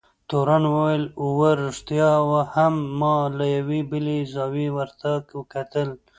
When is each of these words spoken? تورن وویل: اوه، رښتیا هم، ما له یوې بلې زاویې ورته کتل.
تورن 0.29 0.63
وویل: 0.73 1.03
اوه، 1.23 1.49
رښتیا 1.63 2.11
هم، 2.53 2.73
ما 2.99 3.15
له 3.37 3.45
یوې 3.55 3.79
بلې 3.91 4.17
زاویې 4.33 4.67
ورته 4.77 5.09
کتل. 5.53 5.89